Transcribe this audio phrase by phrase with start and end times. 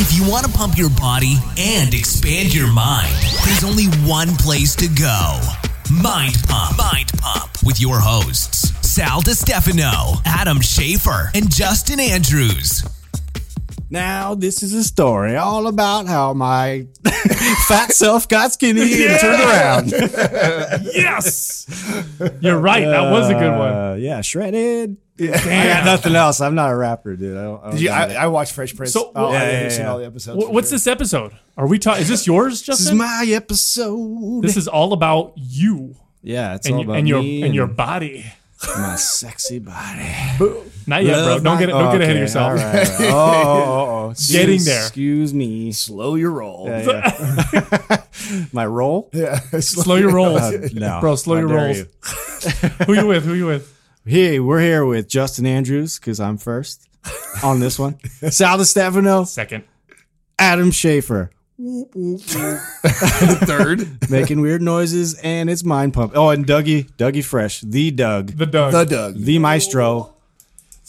[0.00, 3.12] If you want to pump your body and expand your mind,
[3.44, 5.40] there's only one place to go.
[5.90, 6.78] Mind Pump.
[6.78, 12.97] Mind Pump with your hosts, Sal DiStefano, Adam Schafer, and Justin Andrews.
[13.90, 16.86] Now, this is a story all about how my
[17.68, 19.92] fat self got skinny and turned around.
[20.94, 21.66] Yes,
[22.40, 22.84] you're right.
[22.84, 23.72] That was a good one.
[23.72, 24.96] Uh, yeah, shredded.
[25.16, 26.40] Yeah, I got nothing else.
[26.40, 27.36] I'm not a rapper, dude.
[27.36, 27.64] I don't.
[27.64, 28.12] I, don't you, I.
[28.14, 28.92] I watched Fresh Prince.
[28.92, 29.90] So- oh, Yeah, I yeah, haven't seen yeah.
[29.90, 30.44] all the episodes.
[30.44, 31.32] Wh- What's this episode?
[31.56, 32.02] Are we talking?
[32.02, 32.84] Is this yours, Justin?
[32.84, 34.42] this is my episode.
[34.42, 37.54] This is all about you yeah, it's and, all you, about and your me and
[37.54, 38.24] your body.
[38.76, 40.14] my sexy body.
[40.88, 41.22] Not yet, bro.
[41.26, 42.50] Love Don't my- get don't get ahead of okay, yourself.
[42.50, 43.00] all right, all right.
[43.00, 44.14] Oh, oh, oh.
[44.32, 44.80] Getting there.
[44.86, 45.70] Excuse me.
[45.72, 46.66] Slow your roll.
[46.68, 47.12] Yeah,
[47.52, 48.02] yeah.
[48.52, 49.10] my roll?
[49.12, 49.38] Yeah.
[49.60, 51.14] Slow your rolls, Uh, no, bro.
[51.16, 51.76] Slow How your dare rolls.
[51.78, 51.86] you.
[52.86, 53.24] Who you with?
[53.24, 53.74] Who you with?
[54.06, 56.88] Hey, we're here with Justin Andrews because I'm first
[57.42, 57.98] on this one.
[58.30, 59.64] Sal Stefano, Second.
[60.38, 61.28] Adam Schafer,
[63.46, 64.10] Third.
[64.10, 66.12] making weird noises, and it's mind pump.
[66.14, 68.72] Oh, and Dougie, Dougie Fresh, the Doug, The Doug.
[68.72, 69.16] The Doug.
[69.18, 70.14] the maestro.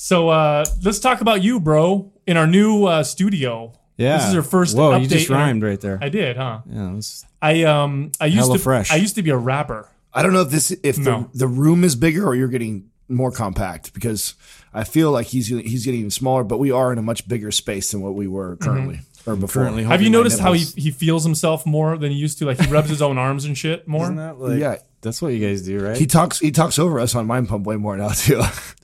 [0.02, 3.74] So uh, let's talk about you, bro, in our new uh, studio.
[3.98, 6.00] Yeah, This is your first Whoa, update you just in our- rhymed right there.
[6.02, 6.62] I did, huh?
[6.66, 8.92] yeah, that's- I um I used Hella to fresh.
[8.92, 9.90] I used to be a rapper.
[10.14, 11.30] I don't know if this if No.
[11.34, 14.36] the the room is bigger or you're getting more compact because
[14.74, 17.52] I feel like he's he's getting even smaller, but we are in a much bigger
[17.52, 19.64] space than what we were currently or before.
[19.64, 22.46] Currently Have you noticed how he, he feels himself more than he used to?
[22.46, 24.04] Like he rubs his own arms and shit more.
[24.04, 24.78] Isn't that like, Yeah.
[25.02, 25.98] That's what you guys do, right?
[25.98, 28.42] He talks he talks over us on Mind Pump way more now too.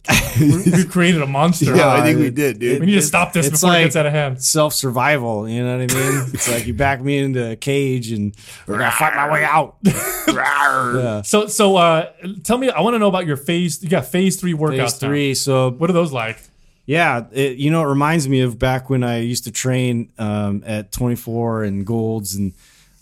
[0.39, 1.75] we created a monster.
[1.75, 2.79] yeah, I think we did, dude.
[2.79, 4.43] we need to stop this it's before it gets out of hand.
[4.43, 6.29] Self survival, you know what I mean?
[6.33, 8.35] it's like you back me into a cage and
[8.67, 9.77] we're gonna fight my way out.
[9.83, 11.21] yeah.
[11.21, 12.11] So so uh
[12.43, 15.01] tell me I want to know about your phase you got phase three workouts Phase
[15.01, 15.07] now.
[15.07, 15.33] three.
[15.33, 16.39] So What are those like?
[16.85, 20.63] Yeah, it, you know, it reminds me of back when I used to train um,
[20.67, 22.53] at 24 and Golds, and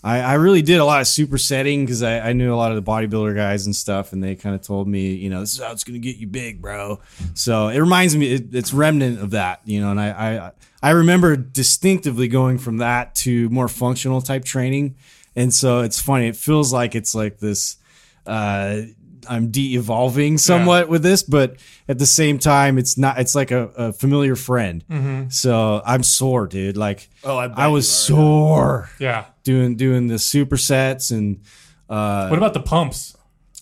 [0.04, 2.76] I, I really did a lot of supersetting because I, I knew a lot of
[2.76, 5.60] the bodybuilder guys and stuff, and they kind of told me, you know, this is
[5.62, 7.00] how it's going to get you big, bro.
[7.32, 10.90] So it reminds me, it, it's remnant of that, you know, and I, I I
[10.90, 14.96] remember distinctively going from that to more functional type training,
[15.34, 16.28] and so it's funny.
[16.28, 17.78] It feels like it's like this.
[18.26, 18.82] Uh,
[19.26, 21.56] I'm de-evolving somewhat with this, but
[21.88, 23.18] at the same time, it's not.
[23.18, 24.84] It's like a, a familiar friend.
[25.30, 26.76] So I'm sore, dude.
[26.76, 29.24] Like, Oh, I I was sore Yeah.
[29.44, 31.40] Doing doing the supersets and
[31.88, 33.16] uh, What about the pumps?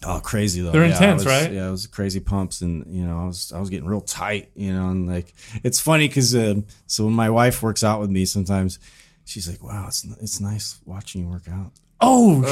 [0.04, 0.70] oh, crazy though.
[0.72, 1.52] They're Yeah, intense, it was- right?
[1.52, 4.50] Yeah, it was crazy pumps, and you know, I was I was getting real tight,
[4.54, 8.10] you know, and like it's funny because um, so when my wife works out with
[8.10, 8.78] me, sometimes
[9.24, 11.72] she's like, "Wow, it's it's nice watching you work out."
[12.04, 12.42] Oh,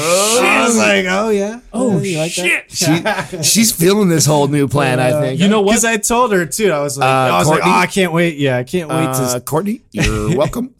[0.41, 2.71] I was like, "Oh yeah, oh Yeah, like shit.
[2.71, 5.39] She, she's feeling this whole new plan, I think.
[5.41, 5.71] You know what?
[5.71, 6.71] Because I told her too.
[6.71, 7.71] I was like, Uh, I was like, Courtney?
[7.75, 8.37] oh, I can't wait.
[8.37, 9.41] Yeah, I can't wait Uh, to.
[9.41, 10.73] Courtney, you're welcome.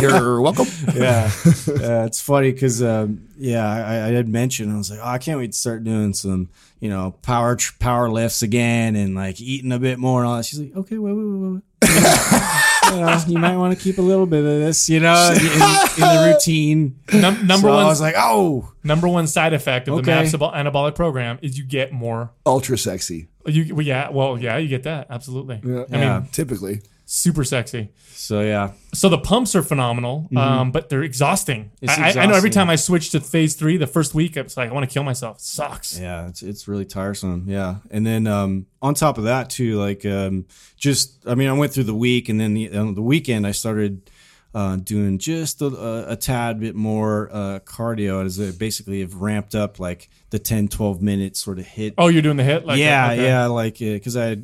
[0.00, 0.66] you're welcome.
[0.94, 1.30] Yeah,
[1.66, 2.04] yeah.
[2.04, 5.38] It's funny because um, yeah, I, I had mentioned I was like, oh, I can't
[5.38, 6.48] wait to start doing some,
[6.80, 10.36] you know, power tr- power lifts again and like eating a bit more and all
[10.36, 10.44] that.
[10.44, 11.62] She's like, okay, wait, wait, wait, wait.
[12.92, 15.38] you, know, you might want to keep a little bit of this, you know, in,
[15.40, 16.98] in the routine.
[17.12, 20.22] Num- number So one I was like, oh, number one side effect of the Okay.
[20.22, 22.30] MAPS anabolic program is you get more.
[22.44, 23.28] Ultra sexy.
[23.46, 25.60] You well, yeah, well yeah, you get that absolutely.
[25.64, 26.18] I Yeah.
[26.20, 26.82] mean, Typically.
[27.16, 27.88] Super sexy.
[28.12, 31.70] so yeah, So the pumps are phenomenal, um, but they're exhausting.
[31.80, 32.02] Mm-hmm.
[32.02, 34.54] I, I- I know every time I switch to phase three, the first week, it's
[34.54, 35.36] like I want to kill myself.
[35.38, 35.98] It sucks.
[35.98, 37.46] Yeah, it's it's really tiresome.
[37.48, 40.44] Yeah, and then um, on top of that too, like um,
[40.76, 43.52] just I mean, I went through the week, and then the on the weekend I
[43.52, 44.10] started
[44.54, 49.54] uh, doing just a, a tad bit more uh, cardio, as it basically have ramped
[49.54, 51.94] up like the 10, 12 minute sort of HIIT.
[51.96, 52.64] Oh, you're doing the HIIT?
[52.66, 53.24] Like yeah, okay.
[53.24, 54.36] yeah, like because I,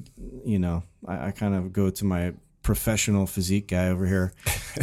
[0.45, 2.33] you know, I, I kind of go to my
[2.63, 4.33] professional physique guy over here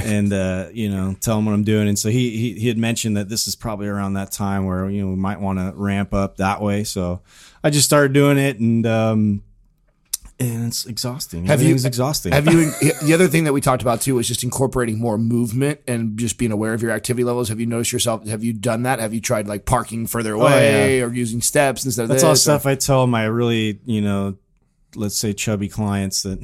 [0.04, 2.78] and uh you know tell him what i'm doing and so he, he he had
[2.78, 5.72] mentioned that this is probably around that time where you know we might want to
[5.76, 7.22] ramp up that way so
[7.64, 9.42] i just started doing it and um
[10.42, 12.72] and it's exhausting Have you- it's exhausting Have you?
[13.04, 16.38] The other thing that we talked about too was just incorporating more movement and just
[16.38, 17.50] being aware of your activity levels.
[17.50, 18.26] Have you noticed yourself?
[18.26, 19.00] Have you done that?
[19.00, 22.32] Have you tried like parking further away or using steps instead of Oh, that's all
[22.32, 24.38] or- stuff i tell my really you know
[24.96, 26.40] let's say chubby clients that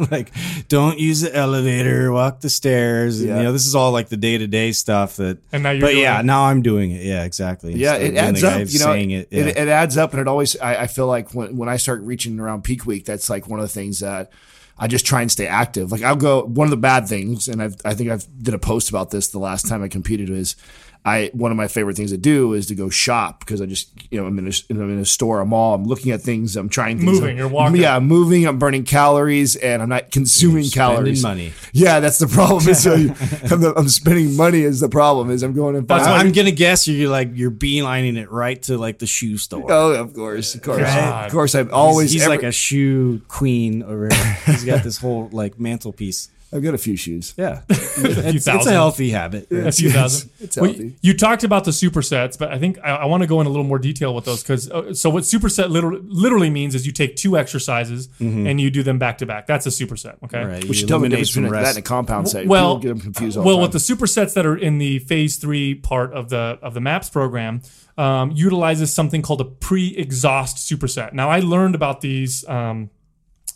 [0.10, 0.32] like
[0.68, 4.16] don't use the elevator walk the stairs and, you know this is all like the
[4.16, 6.24] day-to-day stuff that And now you're but doing yeah it.
[6.24, 8.58] now i'm doing it yeah exactly Yeah, Instead it of adds up.
[8.72, 9.40] You know, saying it, yeah.
[9.44, 10.58] it, it adds up, and it always.
[10.58, 13.58] I, I feel like when when I start reaching around peak week, that's like one
[13.60, 14.32] of the things that
[14.78, 15.92] I just try and stay active.
[15.92, 16.42] Like I'll go.
[16.44, 19.28] One of the bad things, and I've, I think I've did a post about this
[19.28, 20.56] the last time I competed is
[21.02, 23.88] I one of my favorite things to do is to go shop because I just
[24.10, 26.56] you know I'm in a, I'm in a store, a mall, I'm looking at things,
[26.56, 27.12] I'm trying things.
[27.12, 27.76] Moving, I'm- you're walking.
[27.80, 31.22] Yeah, I'm moving, I'm burning calories, and I'm not consuming spending calories.
[31.22, 31.52] money.
[31.72, 32.68] Yeah, that's the problem.
[32.68, 33.14] Is uh,
[33.50, 35.30] I'm, I'm spending money is the problem.
[35.30, 36.20] Is I'm going and That's buying.
[36.26, 39.64] I'm gonna guess you're like you're beelining it right to like the shoe store.
[39.72, 41.26] Oh, of course, of course, God.
[41.26, 41.54] of course.
[41.54, 42.12] I'm always.
[42.12, 44.34] he's every- like a shoe queen over here.
[44.46, 46.28] He's got this whole like mantelpiece.
[46.52, 47.32] I've got a few shoes.
[47.36, 49.46] Yeah, it's, it's a healthy habit.
[49.52, 50.30] a few thousand.
[50.40, 50.96] it's Well, healthy.
[51.00, 53.50] you talked about the supersets, but I think I, I want to go in a
[53.50, 56.92] little more detail with those because uh, so what superset literally, literally means is you
[56.92, 59.46] take two exercises and you do them back to back.
[59.46, 60.16] That's a superset.
[60.24, 60.42] Okay.
[60.44, 61.76] Right, Which you tell me the difference between that rest.
[61.76, 62.46] and a compound set.
[62.46, 64.98] Well, People get them confused all well, the with the supersets that are in the
[65.00, 67.62] phase three part of the of the MAPS program,
[67.96, 71.12] um, utilizes something called a pre-exhaust superset.
[71.12, 72.90] Now, I learned about these um,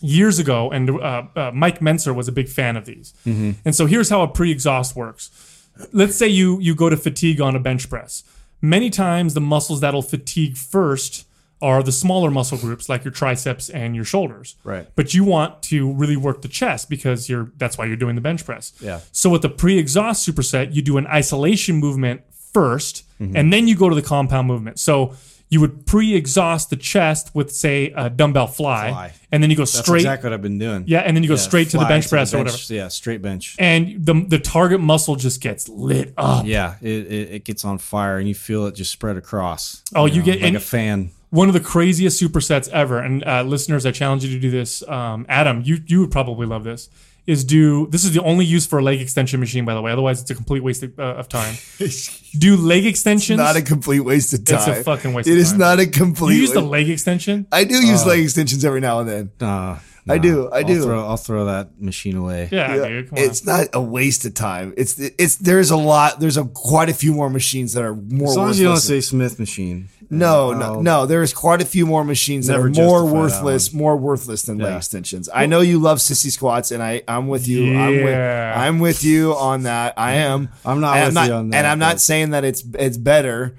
[0.05, 3.15] years ago, and uh, uh, Mike Mentzer was a big fan of these.
[3.65, 5.31] And so here's how a pre-exhaust works.
[5.93, 8.23] Let's say you you go to fatigue on a bench press.
[8.61, 11.27] Many times, the muscles that'll fatigue first
[11.61, 14.57] are the smaller muscle groups like your triceps and your shoulders.
[14.65, 14.87] Right.
[14.97, 18.21] But you want to really work the chest because you're that's why you're doing the
[18.21, 18.73] bench press.
[18.81, 19.01] Yeah.
[19.13, 22.21] So with the pre-exhaust superset, you do an isolation movement
[22.55, 23.37] 1st Mm-hmm.
[23.37, 24.79] and then you go to the compound movement.
[24.81, 25.15] So
[25.55, 29.13] you would pre-exhaust the chest with say a dumbbell fly, Fly.
[29.33, 30.85] and then you go That's straight exactly what I've been doing.
[30.87, 32.75] yeah, and then you go straight to the fly bench press or bench- whatever.
[32.75, 33.57] Yeah, straight bench.
[33.59, 36.45] And the the target muscle just gets lit up.
[36.45, 39.83] Yeah, it, it, it gets on fire and you feel it just spread across.
[39.95, 41.11] Oh, you get- like and- a fan.
[41.31, 43.01] One of the craziest supersets ever.
[43.01, 44.87] And uh, listeners, I challenge you to do this.
[44.89, 46.89] Um, Adam, you you would probably love this.
[47.27, 49.91] Is do this is the only use for a leg extension machine, by the way.
[49.91, 51.55] Otherwise, it's a complete waste of, uh, of time.
[52.39, 53.39] do leg extensions.
[53.39, 54.59] not a complete waste of time.
[54.59, 55.59] It's a fucking waste It of is time.
[55.61, 56.35] not a complete.
[56.35, 57.47] you use the leg extension.
[57.51, 59.31] I do use leg extensions every now and then.
[59.41, 59.79] Uh,
[60.09, 60.83] I do, I I'll do.
[60.83, 62.49] Throw, I'll throw that machine away.
[62.53, 63.09] Yeah, Yeah, dude.
[63.11, 63.25] Come on.
[63.25, 64.75] it's not a waste of time.
[64.77, 66.21] It's it's there's a lot.
[66.21, 68.29] There's a quite a few more machines that are more.
[68.29, 69.89] As long as you don't say Smith machine.
[70.11, 71.07] No, no, no.
[71.07, 75.29] There's quite a few more machines that are more worthless, more worthless than leg extensions.
[75.33, 77.77] I know you love sissy squats, and I, I'm with you.
[77.77, 78.55] I'm with, Yeah.
[78.55, 79.95] I'm with you on that.
[79.97, 80.51] I am.
[80.65, 83.57] I'm not And with you on that, And I'm not saying that it's it's better,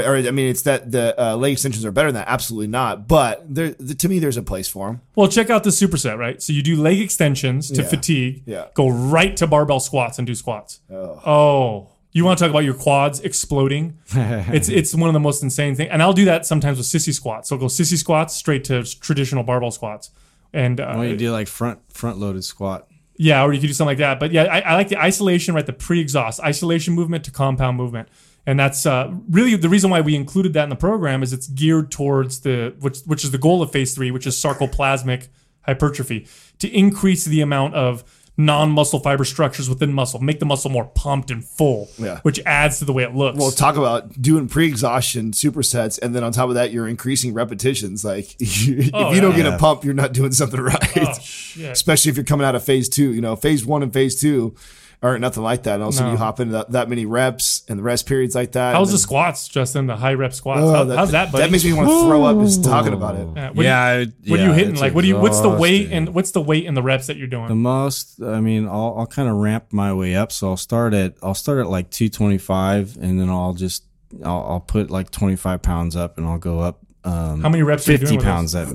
[0.00, 2.28] or, or I mean, it's that the uh, leg extensions are better than that.
[2.28, 3.06] Absolutely not.
[3.08, 5.00] But there, the, to me, there's a place for them.
[5.16, 6.42] Well, check out the superset, right?
[6.42, 7.88] So you do leg extensions to Yeah.
[7.88, 8.42] fatigue.
[8.46, 8.66] Yeah.
[8.74, 10.80] Go right to barbell squats and do squats.
[10.90, 11.88] Oh.
[12.12, 13.98] You want to talk about your quads exploding?
[14.12, 15.90] it's it's one of the most insane things.
[15.90, 17.48] And I'll do that sometimes with sissy squats.
[17.48, 20.10] So I'll go sissy squats straight to traditional barbell squats.
[20.52, 22.86] And uh, Why don't you do like front front loaded squat?
[23.16, 24.18] yeah, or you could do something like that.
[24.20, 25.66] But yeah, I, I like the isolation, right?
[25.66, 28.08] The pre-exhaust isolation movement to compound movement,
[28.46, 31.22] and that's uh, really the reason why we included that in the program.
[31.22, 34.34] Is it's geared towards the which which is the goal of phase three, which is
[34.36, 35.28] sarcoplasmic
[35.62, 36.26] hypertrophy,
[36.58, 38.04] to increase the amount of
[38.36, 42.18] non-muscle fiber structures within muscle, make the muscle more pumped and full, Yeah.
[42.22, 43.38] which adds to the way it looks.
[43.38, 48.04] Well, talk about doing pre-exhaustion supersets, and then on top of that, you're increasing repetitions.
[48.04, 49.54] Like if you Oh, don't get yeah.
[49.54, 50.96] a pump, you're not doing something right.
[50.98, 51.70] oh.
[51.70, 53.12] Especially if you're coming out of phase two.
[53.14, 54.56] You know, phase one and phase two
[55.04, 55.74] aren't nothing like that.
[55.74, 56.12] And also, No.
[56.12, 58.74] you hop into that, that many reps and the rest periods like that.
[58.74, 59.86] How's and the then- squats, Justin?
[59.86, 60.62] The high rep squats.
[60.62, 61.44] Oh, How- how's that, buddy?
[61.44, 63.28] That makes me want to throw up just talking about it.
[63.36, 64.72] Yeah, what yeah, I- Are you, what are you hitting?
[64.72, 65.18] it's Like, what do you?
[65.18, 67.48] What's the weight and what's the weight and the reps that you're doing?
[67.48, 70.32] The most, I mean, I'll, I'll kind of ramp my way up.
[70.32, 73.84] So I'll start at, I'll start at like 225 and then I'll just,
[74.24, 77.86] I'll, I'll put like 25 pounds up and I'll go up, um, How many reps?
[77.88, 78.52] are you 50 doing pounds.
[78.52, 78.68] That,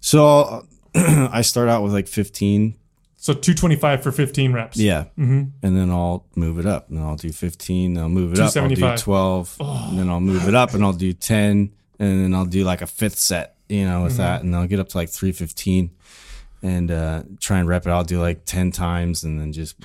[0.00, 2.76] so I start out with like 15.
[3.26, 3.34] This?
[3.36, 4.76] So 225 for 15 reps.
[4.76, 5.04] Yeah.
[5.18, 5.42] Mm-hmm.
[5.62, 7.94] And then I'll move it up and I'll do 15.
[7.94, 8.44] Then I'll move it up.
[8.56, 9.02] I'll do 275.
[9.02, 9.56] 12.
[9.90, 11.72] And then I'll move it up and I'll do 10.
[11.98, 14.04] And then I'll do like a fifth set, you know, Mm-hmm.
[14.04, 14.42] with that.
[14.42, 15.90] And I'll get up to like 315
[16.62, 17.90] and uh, try and rep it.
[17.90, 19.76] I'll do like 10 times and then just.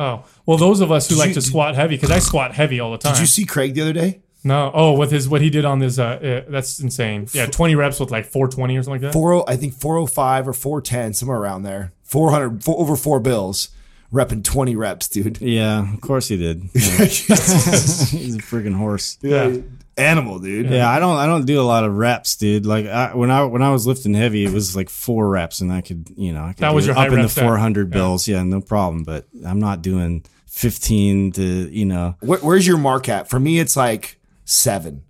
[0.00, 2.78] Oh, well, those of us who like you- to squat heavy, because I squat heavy
[2.80, 3.14] all the time.
[3.14, 4.20] Did you see Craig the other day?
[4.44, 6.04] no, oh, with his what he did on his, uh,
[6.46, 7.26] uh, that's insane.
[7.32, 9.12] Yeah, 20 reps with like 420 or something like that.
[9.12, 11.92] Four, I think 405 or 410, somewhere around there.
[12.08, 13.68] 400, four, over four bills,
[14.12, 15.40] repping 20 reps, dude.
[15.42, 16.62] Yeah, of course he did.
[16.74, 16.80] Yeah.
[17.04, 19.18] He's a freaking horse.
[19.20, 19.58] Yeah.
[19.96, 20.70] Animal, dude.
[20.70, 21.16] Yeah, I don't.
[21.16, 22.64] I don't do a lot of reps, dude.
[22.64, 25.72] Like I, when I when I was lifting heavy, it was like four reps, and
[25.72, 28.28] I could, you know, I could That was your up in the four hundred bills.
[28.28, 29.02] Yeah, no problem.
[29.02, 32.14] But I'm not doing fifteen to, you know.
[32.20, 33.28] Where, where's your mark at?
[33.28, 35.02] For me, it's like seven.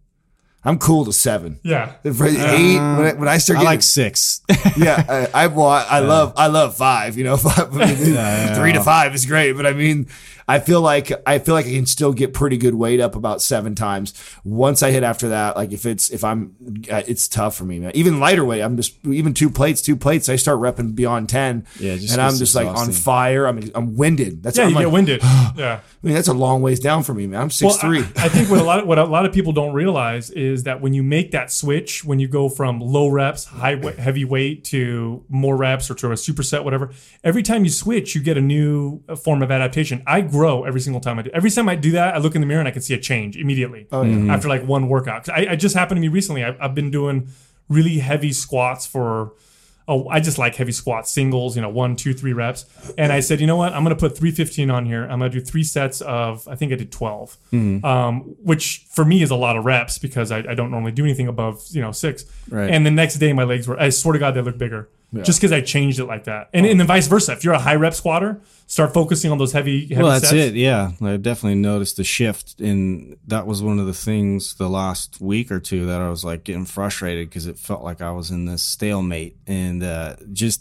[0.69, 1.59] I'm cool to seven.
[1.63, 1.93] Yeah.
[2.03, 4.43] For uh, eight, when I, when I start I getting, like six.
[4.77, 7.17] yeah, I, I well, I, I love, I love five.
[7.17, 7.71] You know, five,
[8.55, 10.09] three to five is great, but I mean,
[10.49, 13.43] I feel like I feel like I can still get pretty good weight up about
[13.43, 14.15] seven times.
[14.45, 16.57] Once I hit after that, like if it's if I'm,
[16.91, 17.93] uh, it's tough for me, man.
[17.95, 20.29] Even lighter weight, I'm just even two plates, two plates.
[20.29, 23.47] I start repping beyond ten, Yeah, just and I'm gets just like on fire.
[23.47, 24.43] I'm I'm winded.
[24.43, 25.23] That's Yeah, I'm you like, get winded.
[25.57, 25.81] yeah.
[25.83, 27.43] I mean, that's a long ways down for me, man.
[27.43, 28.01] I'm six Well, three.
[28.17, 30.63] I, I think what a lot of, what a lot of people don't realize is
[30.63, 34.25] that when you make that switch, when you go from low reps, high we- heavy
[34.25, 36.91] weight to more reps or to a superset, whatever,
[37.23, 40.03] every time you switch, you get a new uh, form of adaptation.
[40.07, 41.31] I grow every single time I do.
[41.33, 42.99] Every time I do that, I look in the mirror and I can see a
[43.11, 43.87] change immediately
[44.31, 45.29] after like one workout.
[45.29, 46.45] I, I just happened to me recently.
[46.45, 47.29] I've, I've been doing
[47.69, 49.33] really heavy squats for
[49.89, 52.67] oh, I just like heavy squats, singles, you know, one, two, three reps.
[52.99, 53.73] And I said, you know what?
[53.73, 55.05] I'm going to put 315 on here.
[55.05, 57.39] I'm going to do three sets of, I think I did 12,
[57.85, 61.05] um, which for me is a lot of reps because I, I don't normally do
[61.05, 62.27] anything above, you know, six.
[62.51, 62.71] Right.
[62.71, 64.91] And the next day, my legs were, I swear to God, they look bigger.
[65.23, 67.33] Just because I changed it like that, and, and then vice versa.
[67.33, 69.87] If you're a high rep squatter, start focusing on those heavy.
[69.87, 70.55] heavy Well, that's it.
[70.55, 75.19] Yeah, I definitely noticed the shift, and that was one of the things the last
[75.19, 78.31] week or two that I was like getting frustrated because it felt like I was
[78.31, 80.61] in this stalemate, and uh, just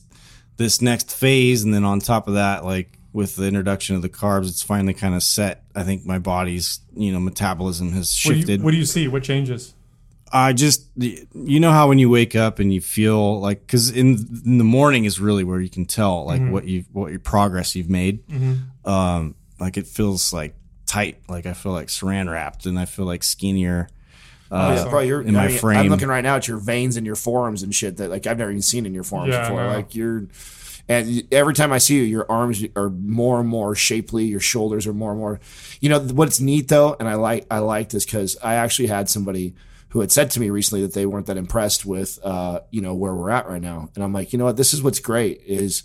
[0.56, 4.10] this next phase, and then on top of that, like with the introduction of the
[4.10, 5.64] carbs, it's finally kind of set.
[5.76, 8.60] I think my body's you know metabolism has What do, shifted.
[8.60, 9.10] you, what do you see?
[9.10, 9.74] What changes?
[10.32, 14.18] I just, you know how when you wake up and you feel like, because in,
[14.46, 16.52] in the morning is really where you can tell like mm-hmm.
[16.52, 18.28] what you what your progress you've made.
[18.28, 18.90] Mm-hmm.
[18.90, 20.56] Um, like it feels like
[20.86, 23.90] tight, like I feel like saran wrapped, and I feel like skinnier.
[24.50, 25.78] Oh, yeah, uh, bro, you're in my I mean, frame.
[25.78, 28.38] I'm looking right now at your veins and your forearms and shit that like I've
[28.38, 29.68] never even seen in your forearms Yeah, before.
[29.68, 30.28] Like you're,
[30.90, 34.24] and every time I see you, your arms are more and more shapely.
[34.24, 35.40] Your shoulders are more and more.
[35.82, 39.10] You know what's neat though, and I like I like this because I actually had
[39.10, 39.54] somebody
[39.90, 42.94] who had said to me recently that they weren't that impressed with uh you know
[42.94, 45.42] where we're at right now, and I'm like, you know what, this is what's great
[45.46, 45.84] is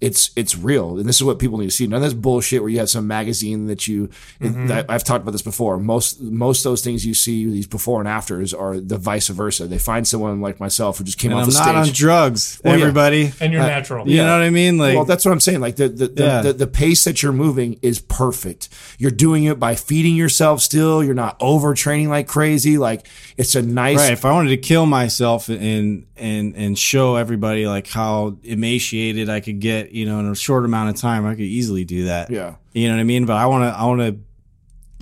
[0.00, 1.86] it's it's real, and this is what people need to see.
[1.86, 4.08] None of this bullshit where you have some magazine that you.
[4.40, 4.66] Mm-hmm.
[4.66, 5.78] That, I've talked about this before.
[5.78, 9.66] Most most of those things you see these before and afters are the vice versa.
[9.66, 11.96] They find someone like myself who just came And off I'm the not on stage.
[11.98, 12.80] drugs, Well, yeah.
[12.82, 13.32] everybody.
[13.40, 14.08] And you're natural.
[14.08, 14.76] You know what I mean?
[14.78, 15.60] Like, well, that's what I'm saying.
[15.60, 16.42] Like the the, the, Yeah.
[16.42, 18.68] the the pace that you're moving is perfect.
[18.98, 21.02] You're doing it by feeding yourself still.
[21.02, 22.76] You're not overtraining like crazy.
[22.78, 24.12] Like it's a nice Right.
[24.12, 29.40] If I wanted to kill myself and and and show everybody like how emaciated I
[29.40, 32.30] could get, you know, in a short amount of time, I could easily do that.
[32.30, 32.56] Yeah.
[32.72, 33.26] You know what I mean?
[33.26, 34.18] But I want to I want to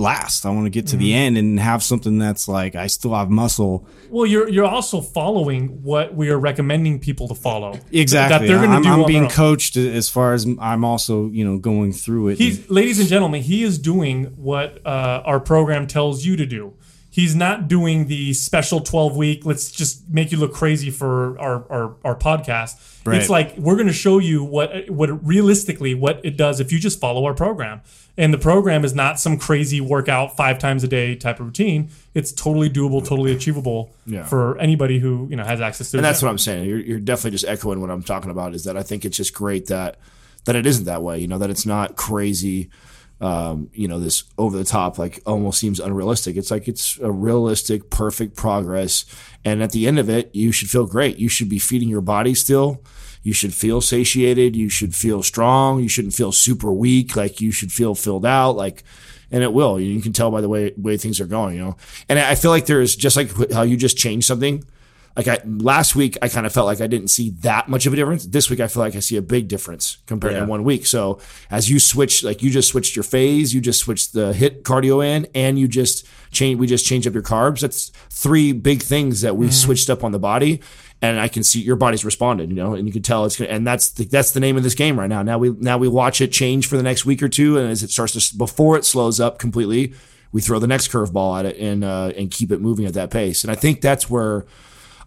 [0.03, 0.47] last.
[0.47, 1.05] I want to get to Mm-hmm.
[1.05, 3.87] the end and have something that's like I still have muscle.
[4.11, 7.79] Well, you're you're also following what we are recommending people to follow.
[7.93, 8.39] Exactly.
[8.39, 11.45] That they're going I'm, to do I'm being coached as far as I'm also, you
[11.45, 12.39] know, going through it.
[12.39, 16.75] He's, ladies and gentlemen, he is doing what uh, our program tells you to do.
[17.13, 21.71] He's not doing the special 12 week, let's just make you look crazy for our,
[21.71, 23.05] our, our podcast.
[23.05, 23.19] Right.
[23.19, 26.79] It's like we're going to show you what what realistically what it does if you
[26.79, 27.83] just follow our program.
[28.17, 31.91] And the program is not some crazy workout five times a day type of routine.
[32.15, 34.25] It's totally doable, totally achievable Yeah.
[34.25, 35.97] for anybody who you know has access to.
[35.97, 36.01] It.
[36.01, 36.09] And it.
[36.09, 36.67] that's what I'm saying.
[36.67, 38.55] You're, you're definitely just echoing what I'm talking about.
[38.55, 39.99] Is that I think it's just great that
[40.47, 41.19] that it isn't that way.
[41.19, 42.71] You know that it's not crazy.
[43.23, 46.37] Um, you know this over the top, like almost seems unrealistic.
[46.37, 49.05] It's like it's a realistic, perfect progress,
[49.45, 51.19] and at the end of it, you should feel great.
[51.19, 52.83] You should be feeding your body still.
[53.23, 54.57] You should feel satiated.
[54.57, 55.81] You should feel strong.
[55.81, 57.15] You shouldn't feel super weak.
[57.15, 58.57] Like you should feel filled out.
[58.57, 58.83] Like
[59.33, 59.81] and it will.
[59.81, 61.77] You can tell by the way way things are going, you know.
[62.09, 64.65] And I feel like there's just like how you just change something.
[65.17, 67.93] Like I last week, I kind of felt like I didn't see that much of
[67.93, 68.27] a difference.
[68.27, 70.87] This week, I feel like I see a big difference compared to one week.
[70.87, 74.63] So as you switch, like you just switched your phase, you just switched the HIIT
[74.63, 76.59] cardio in, and you just change.
[76.59, 77.61] We just changed up your carbs.
[77.61, 80.61] That's three big things that we switched up on the body.
[81.03, 83.51] And I can see your body's responded, you know, and you can tell it's gonna,
[83.51, 85.23] and that's the, that's the name of this game right now.
[85.23, 87.83] Now we now we watch it change for the next week or two, and as
[87.83, 89.95] it starts to before it slows up completely,
[90.31, 93.11] we throw the next curveball at it and uh, and keep it moving at that
[93.11, 93.43] pace.
[93.43, 94.47] And I think that's where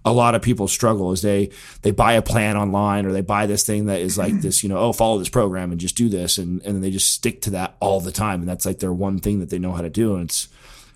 [0.06, 1.50] a lot of people struggle is they
[1.82, 4.70] they buy a plan online or they buy this thing that is like this, you
[4.70, 7.50] know, oh follow this program and just do this, and and they just stick to
[7.52, 9.90] that all the time, and that's like their one thing that they know how to
[9.90, 10.48] do, and it's.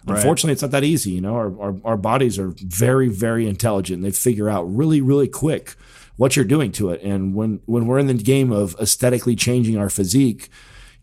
[0.08, 1.12] Unfortunately, it's not that easy.
[1.12, 4.02] You know, our, our, our bodies are very, very intelligent.
[4.02, 5.76] They figure out really, really quick
[6.16, 7.04] what you're doing to it.
[7.04, 10.50] And when, when we're in the game of aesthetically changing our physique,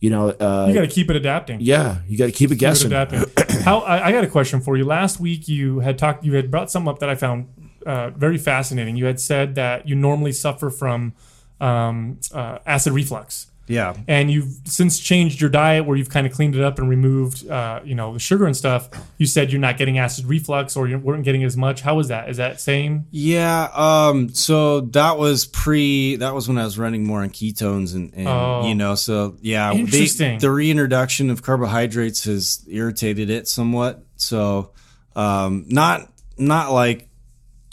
[0.00, 1.60] you know, uh, you got to keep it adapting.
[1.60, 2.86] yeah, you got to keep it Keep it guessing.
[2.88, 3.24] adapting.
[3.62, 4.84] How I, I got a question for you.
[4.84, 7.48] Last week you had talked, you had brought something up that I found
[7.86, 8.96] uh, very fascinating.
[8.96, 11.14] You had said that you normally suffer from
[11.60, 13.46] um, uh, acid reflux.
[13.68, 13.96] Yeah.
[14.06, 17.48] and you've since changed your diet where you've kind of cleaned it up and removed,
[17.50, 18.88] uh, you know, the sugar and stuff.
[19.18, 21.80] You said you're not getting acid reflux or you weren't getting as much.
[21.80, 22.28] How was that?
[22.28, 23.06] Is that same?
[23.10, 26.14] Yeah, um, so that was pre.
[26.14, 28.68] That was when I was running more on ketones, and, and Oh.
[28.68, 30.38] you know, so yeah, they- Interesting.
[30.38, 34.00] the reintroduction of carbohydrates has irritated it somewhat.
[34.14, 34.70] So,
[35.16, 37.05] um, not not like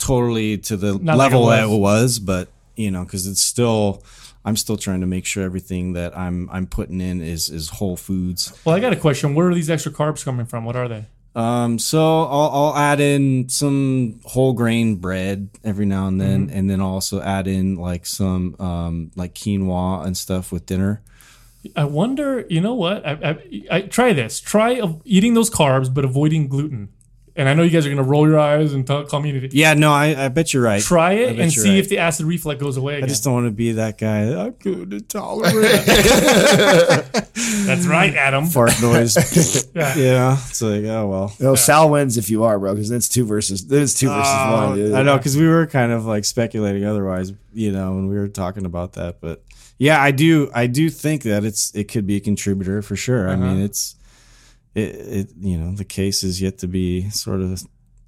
[0.04, 1.76] totally to the Not like level it that was.
[1.76, 4.02] it was, but you know, because it's still.
[4.46, 7.96] I'm still trying to make sure everything that I'm I'm putting in is is whole
[7.96, 8.52] foods.
[8.66, 9.34] Well, I got a question.
[9.34, 10.66] Where are these extra carbs coming from?
[10.66, 11.06] What are they?
[11.34, 16.68] Um, so I'll, I'll add in some whole grain bread every now and then, and
[16.68, 21.00] then I'll also add in like some um like quinoa and stuff with dinner.
[21.74, 22.44] I wonder.
[22.50, 23.06] You know what?
[23.06, 24.40] I, I, I try this.
[24.40, 26.90] Try eating those carbs, but avoiding gluten.
[27.36, 29.36] And I know you guys are gonna roll your eyes and tell, call me an
[29.36, 29.54] idiot.
[29.54, 30.80] Yeah, no, I, I bet you're right.
[30.80, 31.78] Try it and see right.
[31.78, 34.46] if the acid reflux goes away I just don't want to be that guy.
[34.46, 35.52] I couldn't tolerate
[37.66, 38.46] That's right, Adam.
[38.46, 39.16] fart noise.
[39.74, 39.96] Yeah.
[39.96, 41.32] yeah, it's like oh well.
[41.40, 44.08] No, Sal wins if you are, bro, because then it's two versus then it's two
[44.08, 44.76] versus oh, one.
[44.76, 44.94] dude.
[44.94, 48.28] I know because we were kind of like speculating otherwise, you know, when we were
[48.28, 49.20] talking about that.
[49.20, 49.42] But
[49.78, 53.28] yeah, I do, I do think that it's it could be a contributor for sure.
[53.28, 53.64] I mean, uh-huh.
[53.64, 53.96] it's
[54.74, 57.62] it, it, you know, the case is yet to be sort of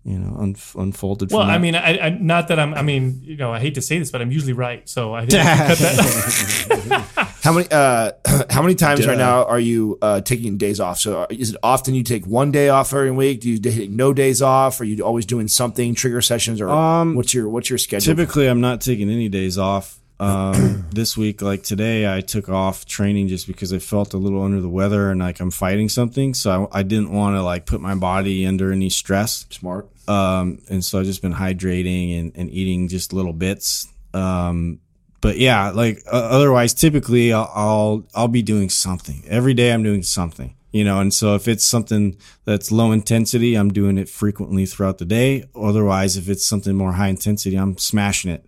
[0.05, 1.33] you know un, unfolded.
[1.33, 2.75] Well, from I mean, I, I not that I'm.
[2.75, 4.89] I mean, you know, I hate to say this, but I'm usually right.
[4.89, 7.27] So I think I cut that.
[7.43, 8.11] How many uh
[8.51, 9.09] how many times Duh.
[9.11, 10.99] right now are you uh taking days off?
[10.99, 13.41] So uh, is it often you take one day off every week?
[13.41, 14.81] Do you take no days off?
[14.81, 18.15] Are you always doing something, trigger sessions, or Um, what's your what's your schedule?
[18.17, 20.01] typically I'm not taking any days off.
[20.19, 24.43] Um, this week, like today, I took off training just because I felt a little
[24.43, 26.35] under the weather and like I'm fighting something.
[26.35, 29.47] So I, I didn't want to like put my body under any stress.
[29.51, 29.89] Smart.
[30.09, 33.89] um, and so I've just been hydrating and, and eating just little bits.
[34.15, 34.81] Um,
[35.21, 39.73] but yeah, like uh, otherwise, typically I'll, I'll I'll be doing something every day.
[39.73, 41.01] I'm doing something, you know.
[41.01, 45.45] And so if it's something that's low intensity, I'm doing it frequently throughout the day.
[45.55, 48.45] Otherwise, if it's something more high intensity, I'm smashing it.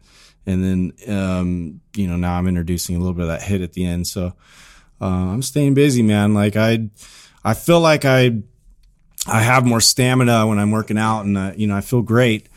[0.49, 3.73] And then um, you know now I'm introducing a little bit of that HIIT at
[3.75, 4.07] the end.
[4.07, 4.33] So
[5.00, 6.35] uh, I'm staying busy, man.
[6.35, 6.88] Like I
[7.45, 8.43] I feel like I
[9.26, 12.49] I have more stamina when I'm working out, and uh, you know I feel great.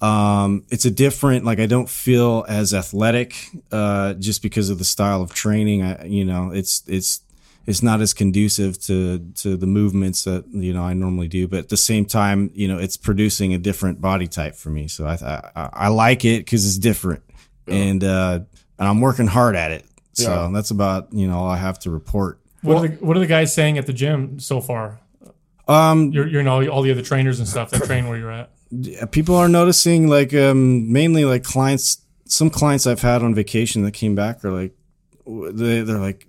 [0.00, 3.34] Um, it's a different like I don't feel as athletic
[3.72, 5.82] uh, just because of the style of training.
[5.82, 7.20] I you know it's it's
[7.66, 11.46] it's not as conducive to to the movements that you know I normally do.
[11.48, 14.88] But at the same time, you know it's producing a different body type for me.
[14.88, 15.14] So I
[15.54, 17.22] I, I like it because it's different,
[17.70, 18.40] and uh,
[18.78, 19.84] and I'm working hard at it.
[20.14, 20.50] So Yeah.
[20.52, 22.40] that's about you know all I have to report.
[22.62, 24.98] What, are the, what are the guys saying at the gym so far?
[25.68, 28.32] Um, You're, you're know all all the other trainers and stuff that train where you're
[28.32, 28.50] at.
[29.12, 33.92] People are noticing like um mainly like clients some clients i've had on vacation that
[33.92, 34.74] came back are like
[35.26, 36.26] they, they're like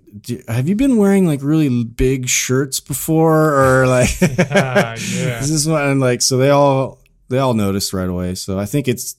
[0.48, 4.08] have you been wearing like really big shirts before or like
[4.50, 5.40] Ah, yeah.
[5.40, 8.64] is this what and like so they all they all noticed right away so i
[8.64, 9.16] think it's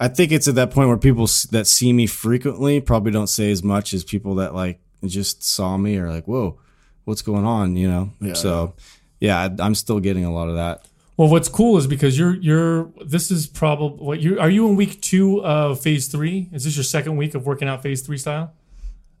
[0.00, 3.50] i think it's at that point where people that see me frequently probably don't say
[3.50, 6.58] as much as people that like just saw me or like whoa
[7.04, 8.34] what's going on you know Yeah.
[8.34, 8.74] so
[9.20, 10.84] yeah I, i'm still getting a lot of that
[11.16, 14.76] Well, what's cool is because you're you're this is probably what you are you in
[14.76, 16.48] week two of phase three?
[16.52, 18.52] Is this your second week of working out phase three style?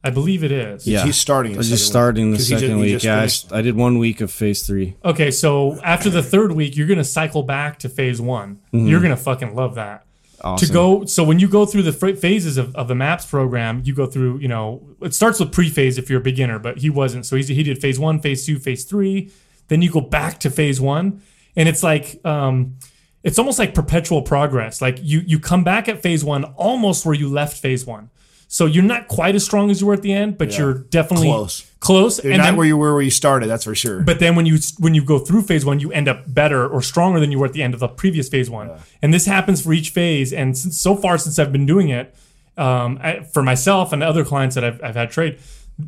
[0.04, 0.86] I believe it is.
[0.86, 1.02] Yeah.
[1.04, 1.52] He's starting.
[1.52, 2.38] I the was just starting the week.
[2.38, 3.02] 'Cause he second ju- week.
[3.02, 4.94] Yeah, I, finished- s- I did one week of phase three.
[5.04, 8.60] Okay, so after the third week, you're gonna cycle back to phase one.
[8.72, 8.86] Mm-hmm.
[8.86, 10.04] You're gonna fucking love that.
[10.40, 10.66] Awesome.
[10.66, 13.94] To go, so when you go through the phases of, of the MAPS program, you
[13.94, 17.26] go through, you know, it starts with pre-phase if you're a beginner, but he wasn't.
[17.26, 19.32] So he's, he did phase one, phase two, phase three.
[19.66, 21.22] Then you go back to phase one,
[21.56, 22.76] and it's like, um,
[23.24, 24.80] it's almost like perpetual progress.
[24.80, 28.10] Like you you come back at phase one almost where you left phase one.
[28.50, 31.28] So you're not quite as strong as you were at the end, but you're definitely
[31.28, 31.70] Close.
[31.80, 32.24] Close.
[32.24, 33.46] You're and not then, where you were where you started.
[33.46, 34.00] That's for sure.
[34.00, 36.80] but then when you when you go through phase one, you end up better or
[36.80, 38.70] stronger than you were at the end of the previous phase one.
[39.02, 40.32] And this happens for each phase.
[40.32, 42.14] And since, so far since I've been doing it,
[42.56, 45.38] um, I, for myself and other clients that I've, I've had trade,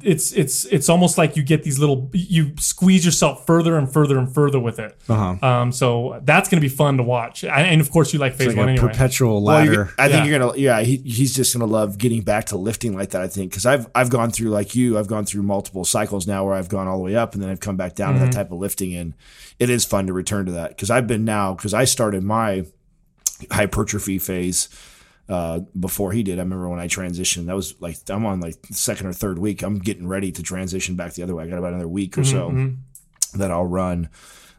[0.04, 4.18] it's it's it's almost like you get these little you squeeze yourself further and further
[4.18, 4.96] and further with it.
[5.08, 5.44] Uh-huh.
[5.44, 7.42] Um, so that's going to be fun to watch.
[7.42, 8.86] And, and of course, you like phase It's like one a anyway.
[8.92, 9.72] perpetual Well, ladder.
[9.72, 10.30] you're- I think Yeah.
[10.30, 10.80] you're gonna, yeah.
[10.82, 13.22] He, he's just gonna love getting back to lifting like that.
[13.22, 16.44] I think because I've I've gone through like you, I've gone through multiple cycles now
[16.44, 18.30] where I've gone all the way up and then I've come back down to that
[18.32, 19.14] type of lifting, and
[19.58, 22.64] it is fun to return to that because I've been now because I started my
[23.50, 24.68] hypertrophy phase
[25.30, 26.38] uh, before he did.
[26.38, 29.62] I remember when I transitioned, that was like I'm on like second or third week.
[29.62, 31.44] I'm getting ready to transition back the other way.
[31.44, 32.50] I got about another week or so
[33.34, 34.08] that I'll run.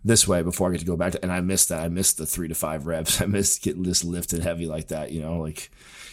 [0.04, 1.82] This way before I get to go back to, and I missed that.
[1.82, 3.22] I missed the three to five reps.
[3.22, 5.70] I missed getting just lifted heavy like that, you know, like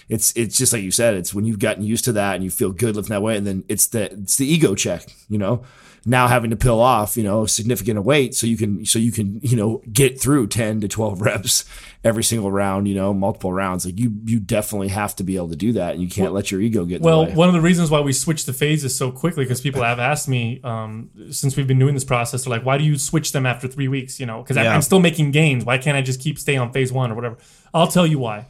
[0.09, 2.51] it's, it's just like you said, it's when you've gotten used to that and you
[2.51, 3.37] feel good lifting that way.
[3.37, 5.63] And then it's the, it's the ego check, you know,
[6.07, 9.41] now having to pill off, you know, significant weight so you can, so you can,
[9.43, 11.65] you know, get through 10 to 12 reps
[12.05, 13.85] every single round, you know, multiple rounds.
[13.85, 15.95] Like you, you definitely have to be able to do that.
[15.95, 17.37] And you can't let your ego get in Well, the way.
[17.37, 20.29] one of the reasons why we switched the phases so quickly, because people have asked
[20.29, 23.45] me um, since we've been doing this process, they're like, why do you switch them
[23.45, 24.19] after three weeks?
[24.19, 24.75] You know, because Yeah.
[24.75, 25.65] I'm still making gains.
[25.65, 27.37] Why can't I just keep stay on phase one or whatever?
[27.73, 28.47] I'll tell you why.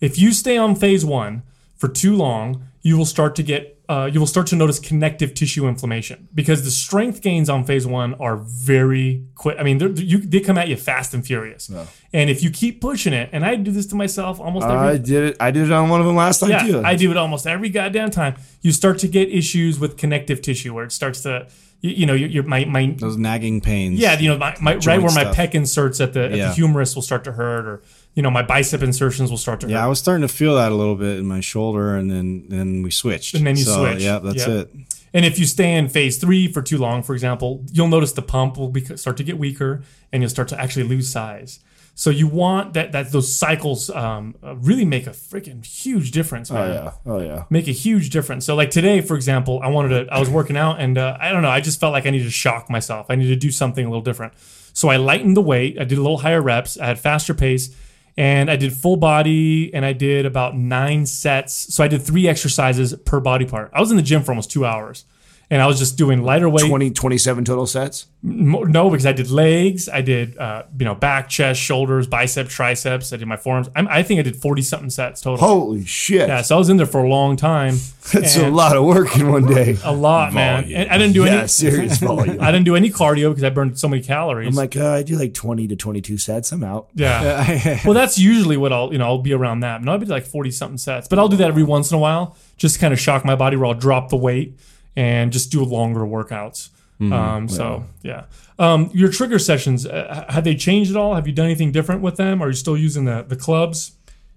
[0.00, 1.42] If you stay on phase one
[1.76, 5.30] for too long, you will start to get uh, you will start to notice connective
[5.34, 9.56] tissue inflammation because the strength gains on phase one are very quick.
[9.58, 11.68] I mean, they're, you, they come at you fast and furious.
[12.12, 14.96] And if you keep pushing it, and I do this to myself almost every I
[14.96, 15.36] did it.
[15.40, 16.82] I did it on one of them last time yeah, too.
[16.84, 18.36] I do it almost every goddamn time.
[18.62, 21.48] You start to get issues with connective tissue where it starts to,
[21.80, 23.98] you, you know, your, your my my Those nagging pains.
[23.98, 26.48] yeah, you know, my, my right where my pec inserts at the at Yeah.
[26.48, 27.82] the humerus will start to hurt, or
[28.14, 30.72] you know, my bicep insertions will start to Yeah, I was starting to feel that
[30.72, 33.34] a little bit in my shoulder, and then then we switched.
[33.34, 34.02] And then you so, switch.
[34.02, 34.48] Yeah, that's Yep.
[34.48, 34.70] it.
[35.12, 38.22] And if you stay in phase three for too long, for example, you'll notice the
[38.22, 41.60] pump will be, start to get weaker, and you'll start to actually lose size.
[41.94, 46.54] So you want that that those cycles um, really make a freaking huge difference, oh
[46.54, 46.92] yeah.
[47.04, 47.44] Oh yeah.
[47.50, 48.46] make a huge difference.
[48.46, 51.30] So like today, for example, I wanted to, I was working out and uh, I
[51.30, 53.06] don't know, I just felt like I needed to shock myself.
[53.10, 54.32] I needed to do something a little different.
[54.72, 55.78] So I lightened the weight.
[55.78, 56.78] I did a little higher reps.
[56.78, 57.76] I had faster pace
[58.20, 61.74] and I did full body and I did about nine sets.
[61.74, 63.70] So I did three exercises per body part.
[63.72, 65.06] I was in the gym for almost two hours
[65.50, 66.68] and I was just doing lighter weight.
[66.68, 68.06] 20, 27 total sets.
[68.22, 73.14] No, because I did legs, I did uh, you know back, chest, shoulders, bicep, triceps.
[73.14, 73.70] I did my forearms.
[73.74, 75.38] I'm, I think I did forty something sets total.
[75.38, 76.28] Holy shit.
[76.28, 77.76] Yeah, so I was in there for a long time.
[78.12, 79.78] That's a lot of work in one day.
[79.84, 80.70] a lot, man.
[80.70, 81.48] And I didn't do yeah, any.
[81.48, 82.42] serious volume.
[82.42, 84.48] I didn't do any cardio because I burned so many calories.
[84.48, 86.52] I'm like, uh, I do like 20 to 22 sets.
[86.52, 86.88] I'm out.
[86.94, 87.80] yeah.
[87.86, 89.82] well, that's usually what I'll, you know, I'll be around that.
[89.82, 92.00] No, I'll be like forty something sets, but I'll do that every once in a
[92.00, 94.58] while, just to kind of shock my body, where I'll drop the weight
[95.00, 96.68] and just do longer workouts.
[97.00, 98.24] Um, so yeah.
[98.58, 101.14] Um, your trigger sessions uh, have they changed at all?
[101.14, 102.42] Have you done anything different with them?
[102.42, 103.92] Are you still using the the clubs?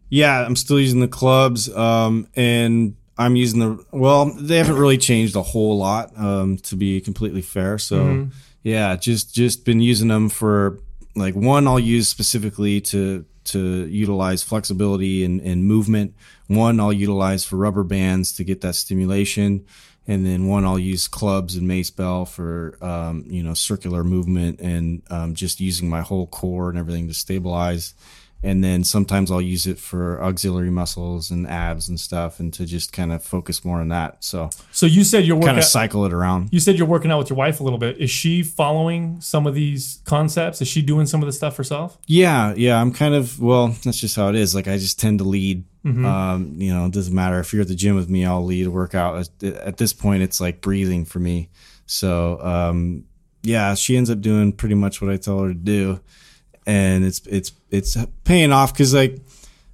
[0.10, 3.86] Yeah, I'm still using the clubs, um, and I'm using the.
[3.92, 7.78] Well, they haven't really changed a whole lot, um, to be completely fair.
[7.80, 8.30] So,
[8.62, 10.80] yeah, just just been using them for
[11.16, 11.68] like one.
[11.68, 16.14] I'll use specifically to to utilize flexibility and, and movement.
[16.48, 19.66] One I'll utilize for rubber bands to get that stimulation,
[20.08, 24.60] and then one I'll use clubs and mace bell for um, you know circular movement
[24.60, 27.94] and um, just using my whole core and everything to stabilize
[28.44, 32.66] and then sometimes I'll use it for auxiliary muscles and abs and stuff, and to
[32.66, 34.24] just kind of focus more on that.
[34.24, 35.58] So So you said you're kind working.
[35.60, 36.50] of cycle it around.
[36.52, 37.98] You said you're working out with your wife a little bit.
[38.00, 40.62] Is she following some of these concepts?
[40.62, 41.98] Is she doing some of the stuff herself?
[42.08, 42.80] Yeah, yeah.
[42.80, 43.70] I'm kind of well.
[43.84, 44.54] That's just how it is.
[44.54, 45.64] Like I just tend to lead.
[45.86, 48.26] Um, you know, it doesn't matter if you're at the gym with me.
[48.26, 49.28] I'll lead a workout.
[49.44, 51.50] At, at this point, it's like breathing for me.
[51.86, 53.04] So um,
[53.42, 56.00] yeah, she ends up doing pretty much what I tell her to do,
[56.66, 59.20] and it's it's it's paying off because like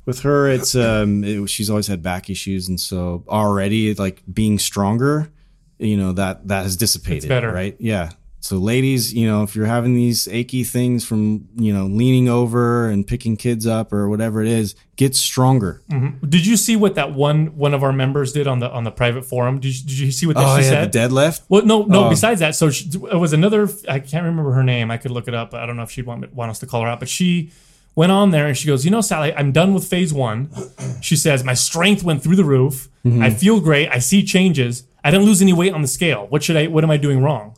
[0.06, 4.58] with her, it's um, it, she's always had back issues, and so already like being
[4.58, 5.32] stronger,
[5.78, 7.30] you know that that has dissipated.
[7.30, 7.52] better.
[7.52, 7.76] right?
[7.80, 8.12] Yeah.
[8.42, 12.88] So ladies, you know, if you're having these achy things from you know leaning over
[12.90, 15.82] and picking kids up or whatever it is, get stronger.
[16.28, 18.92] Did you see what that one one of our members did on the on the
[18.92, 19.60] private forum?
[19.60, 20.92] Did you, did you see what Oh she yeah, said?
[20.94, 21.42] the deadlift.
[21.50, 22.06] Well, no, no.
[22.06, 22.10] Oh.
[22.10, 23.68] besides that, so she, it was another.
[23.90, 24.90] I can't remember her name.
[24.90, 25.54] I could look it up.
[25.54, 27.52] I don't know if she'd want want us to call her out, but she
[27.96, 30.50] went on there and she goes, "You know, Sally, I'm done with phase one."
[31.02, 32.88] She says, "My strength went through the roof.
[33.06, 33.22] Mm-hmm.
[33.22, 33.90] I feel great.
[33.90, 34.84] I see changes.
[35.04, 36.26] I didn't lose any weight on the scale.
[36.28, 36.68] What should I?
[36.68, 37.56] What am I doing wrong?"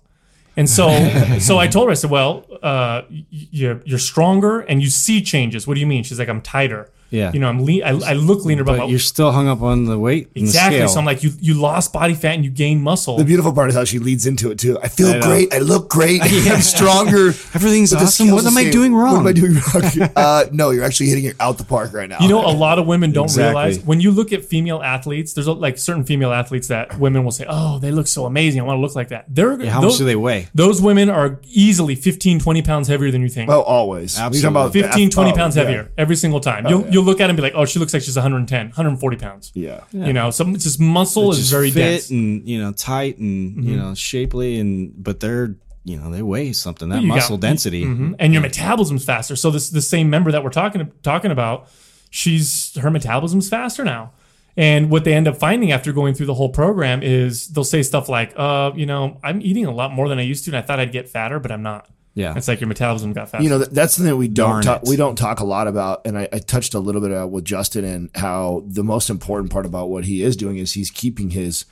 [0.57, 0.89] And so,
[1.39, 5.67] so I told her, I said, "Well, uh, you're you're stronger and you see changes.
[5.67, 6.89] What do you mean?" She's like, "I'm tighter.
[7.11, 7.31] Yeah.
[7.33, 7.83] you know, I'm lean.
[7.83, 10.27] I, I look leaner, but, But you're still hung up on the weight.
[10.27, 10.77] and the exactly.
[10.79, 10.87] scale.
[10.89, 13.17] So I'm like, you you lost body fat and you gained muscle.
[13.17, 14.79] The beautiful part is how she leads into it too.
[14.81, 15.21] I feel know.
[15.21, 15.53] great.
[15.53, 16.21] I look great.
[16.23, 17.27] I'm stronger.
[17.53, 18.31] Everything's but the awesome.
[18.31, 19.13] What am I doing wrong?
[19.13, 20.09] What am I doing wrong?
[20.15, 22.19] uh, no, you're actually hitting it out the park right now.
[22.19, 23.47] You know, a lot of women don't Exactly.
[23.49, 25.33] realize when you look at female athletes.
[25.33, 28.61] There's like certain female athletes that women will say, "Oh, they look so amazing.
[28.61, 30.47] I want to look like that." They're How those, much do they weigh?
[30.55, 33.49] Those women are easily 15, 20 pounds heavier than you think.
[33.49, 34.15] oh, always.
[34.17, 34.81] You're talking Absolutely.
[34.81, 35.63] about 15, that- 20 oh, pounds yeah.
[35.63, 36.67] heavier every single time.
[36.67, 39.17] you'll you'll look at her and be like, "Oh, she looks like she's 110, 140
[39.17, 39.81] pounds." Yeah.
[39.91, 42.05] You know, some it's just muscle is Just very fit dense.
[42.07, 42.15] Mm-hmm.
[42.15, 46.53] and you know tight and you know shapely and but they're you know they weigh
[46.53, 47.83] something that You got- muscle density.
[47.85, 48.15] Mhm.
[48.19, 49.35] and your metabolism's faster.
[49.35, 51.67] So this the same member that we're talking talking about,
[52.09, 54.11] she's her metabolism's faster now.
[54.57, 57.81] And what they end up finding after going through the whole program is they'll say
[57.83, 60.57] stuff like, "Uh, you know, I'm eating a lot more than I used to, and
[60.57, 62.33] I thought I'd get fatter, but I'm not." Yeah.
[62.35, 63.43] It's like your metabolism got faster.
[63.43, 64.89] you know that, that's something we don't Darn talk, it.
[64.89, 67.45] we don't talk a lot about and I, I touched a little bit about with
[67.45, 71.29] justin and how the most important part about what he is doing is he's keeping
[71.29, 71.65] his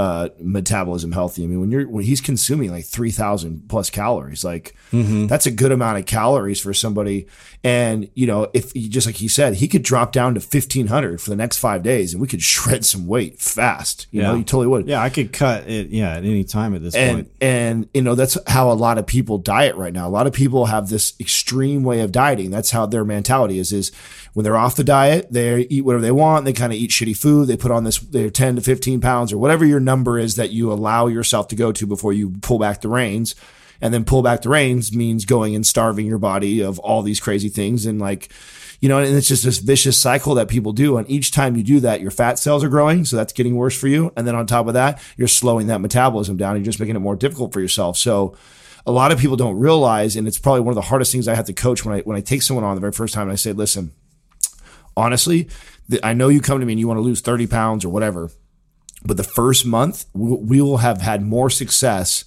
[0.00, 1.44] uh, metabolism healthy.
[1.44, 5.28] I mean, when you're when he's consuming like three thousand plus calories, like Mm-hmm.
[5.28, 7.28] that's a good amount of calories for somebody.
[7.62, 10.88] And you know, if he, just like he said, he could drop down to fifteen
[10.88, 14.06] hundred for the next five days, and we could shred some weight fast.
[14.10, 14.88] You know, you totally would.
[14.88, 15.90] Yeah, I could cut it.
[15.90, 17.32] Yeah, at any time at this and point.
[17.40, 20.08] and you know that's how a lot of people diet right now.
[20.08, 22.50] A lot of people have this extreme way of dieting.
[22.50, 23.72] That's how their mentality is.
[23.72, 23.92] Is
[24.32, 26.44] when they're off the diet, they eat whatever they want.
[26.44, 27.48] They kind of eat shitty food.
[27.48, 30.50] They put on this they're ten to fifteen pounds or whatever your number is that
[30.50, 33.34] you allow yourself to go to before you pull back the reins.
[33.82, 37.18] And then pull back the reins means going and starving your body of all these
[37.18, 38.30] crazy things and like
[38.80, 40.96] you know, and it's just this vicious cycle that people do.
[40.96, 43.04] And each time you do that, your fat cells are growing.
[43.04, 44.10] So that's getting worse for you.
[44.16, 46.56] And then on top of that, you're slowing that metabolism down.
[46.56, 47.98] You're just making it more difficult for yourself.
[47.98, 48.36] So
[48.86, 51.34] a lot of people don't realize, and it's probably one of the hardest things I
[51.34, 53.32] have to coach when I, when I take someone on the very first time and
[53.32, 53.92] I say, listen,
[54.96, 55.48] honestly,
[55.88, 57.88] the, I know you come to me and you want to lose 30 pounds or
[57.88, 58.30] whatever,
[59.04, 62.24] but the first month we, we will have had more success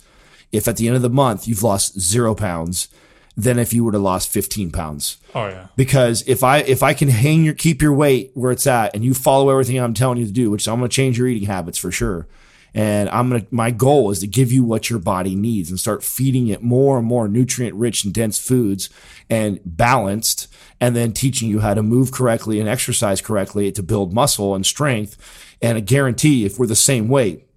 [0.52, 2.88] if at the end of the month you've lost zero pounds
[3.36, 5.68] than if you would have lost 15 pounds oh yeah.
[5.76, 9.04] because if I if I can hang your keep your weight where it's at and
[9.04, 11.48] you follow everything I'm telling you to do, which I'm going to change your eating
[11.48, 12.28] habits for sure.
[12.74, 15.80] And I'm going to my goal is to give you what your body needs and
[15.80, 18.90] start feeding it more and more nutrient rich and dense foods
[19.30, 20.48] and balanced
[20.80, 24.66] and then teaching you how to move correctly and exercise correctly to build muscle and
[24.66, 25.18] strength.
[25.62, 27.48] And I guarantee if we're the same weight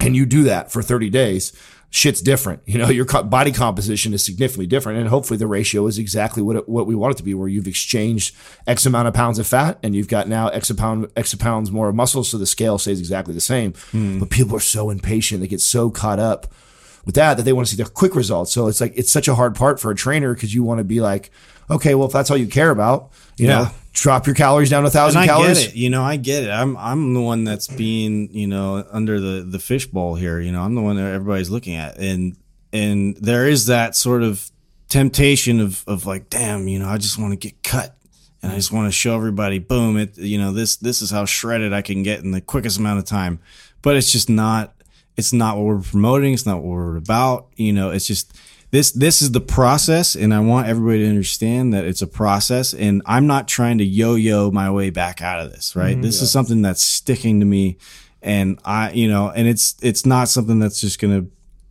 [0.00, 1.52] and you do that for 30 days,
[1.96, 2.60] shit's different.
[2.66, 4.98] You know, your body composition is significantly different.
[5.00, 7.48] And hopefully the ratio is exactly what it, what we want it to be, where
[7.48, 8.34] you've exchanged
[8.66, 11.88] X amount of pounds of fat and you've got now X pound, X pounds more
[11.88, 12.22] of muscle.
[12.22, 13.72] So the scale stays exactly the same.
[13.90, 14.18] Hmm.
[14.18, 15.40] But people are so impatient.
[15.40, 16.46] They get so caught up
[17.06, 18.52] with that that they want to see the quick results.
[18.52, 20.84] So it's like, it's such a hard part for a trainer because you want to
[20.84, 21.30] be like,
[21.70, 23.54] okay, well, if that's all you care about, you Yeah.
[23.64, 25.58] know, drop your calories down to a thousand And I calories.
[25.60, 25.76] get it.
[25.76, 26.50] You know, I get it.
[26.50, 30.38] I'm I'm the one that's being, you know, under the the fishbowl here.
[30.40, 32.36] You know, I'm the one that everybody's looking at, and
[32.72, 34.50] and there is that sort of
[34.88, 37.96] temptation of of like, damn, you know, I just want to get cut,
[38.42, 41.24] and I just want to show everybody, boom, it, you know, this this is how
[41.24, 43.38] shredded I can get in the quickest amount of time.
[43.82, 44.72] But it's just not.
[45.16, 46.34] It's not what we're promoting.
[46.34, 47.48] It's not what we're about.
[47.56, 48.36] You know, it's just
[48.70, 52.74] this this is the process and i want everybody to understand that it's a process
[52.74, 56.02] and i'm not trying to yo-yo my way back out of this right mm-hmm.
[56.02, 57.78] this is something that's sticking to me
[58.22, 61.24] and i you know and it's it's not something that's just gonna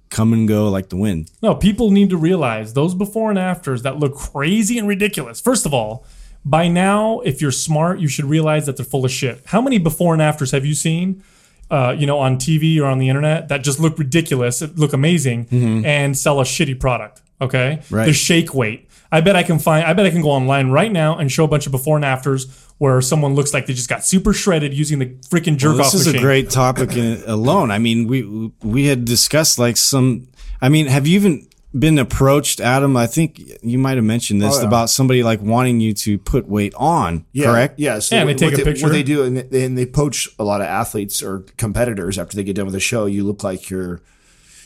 [0.09, 3.81] come and go like the wind No, people need to realize those before and afters
[3.81, 5.41] that look crazy and ridiculous.
[5.41, 6.05] First of all,
[6.45, 9.41] by now, if you're smart, you should realize that they're full of shit.
[9.47, 11.23] How many before and afters have you seen?
[11.71, 15.47] Uh, you know, on TV or on the internet that just look ridiculous, look amazing,
[15.85, 17.21] and sell a shitty product.
[17.41, 18.05] Okay, Right.
[18.05, 18.87] the shake weight.
[19.11, 19.85] I bet I can find.
[19.85, 22.05] I bet I can go online right now and show a bunch of before and
[22.05, 22.47] afters
[22.77, 25.93] where someone looks like they just got super shredded using the freaking jerk this off
[25.95, 26.19] is machine.
[26.19, 30.27] a great topic in, alone i mean we we had discussed like some
[30.61, 31.47] i mean have you even
[31.77, 34.67] been approached adam i think you might have mentioned this Oh, yeah.
[34.67, 37.99] about somebody like wanting you to put weight on Yeah, correct Yeah.
[37.99, 38.85] So Yeah, and they take a picture.
[38.85, 42.37] What they do, and they, and they poach a lot of athletes or competitors after
[42.37, 43.05] they get done with the show.
[43.07, 44.01] You look like you're,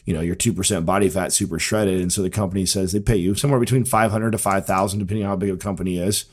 [0.06, 3.00] you know, you're two percent body fat, super shredded, and so the company says they
[3.00, 5.98] pay you somewhere between five hundred to five thousand, depending on how big a company
[5.98, 6.26] is,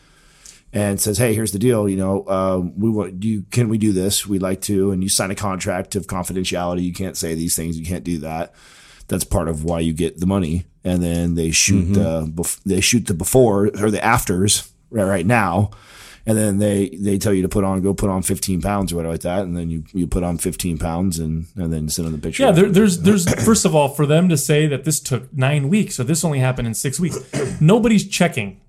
[0.72, 1.88] and says, hey, here's the deal.
[1.88, 4.26] You know, um, we want do you can we do this?
[4.26, 6.82] We'd like to, and you sign a contract of confidentiality.
[6.82, 7.78] You can't say these things.
[7.78, 8.52] You can't do that.
[9.08, 11.92] That's part of why you get the money, and then they shoot mm-hmm.
[11.94, 15.70] the bef- they shoot the before or the afters right, right now,
[16.26, 18.96] and then they they tell you to put on go put on 15 pounds or
[18.96, 22.06] whatever like that, and then you you put on 15 pounds and and then send
[22.06, 22.42] them the picture.
[22.42, 25.68] Yeah, there, there's there's first of all for them to say that this took nine
[25.68, 27.18] weeks or this only happened in six weeks,
[27.60, 28.60] nobody's checking.